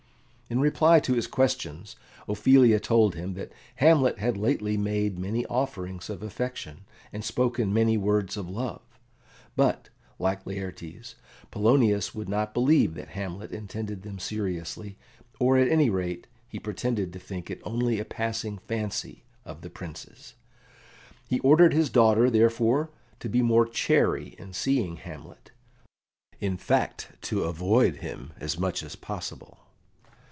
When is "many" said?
5.21-5.45, 7.73-7.95